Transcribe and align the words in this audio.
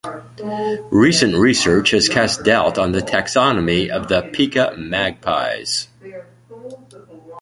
Recent 0.89 1.35
research 1.35 1.91
has 1.91 2.09
cast 2.09 2.43
doubt 2.43 2.79
on 2.79 2.91
the 2.91 3.01
taxonomy 3.01 3.89
of 3.89 4.07
the 4.07 4.23
"Pica" 4.33 4.75
magpies. 4.75 5.89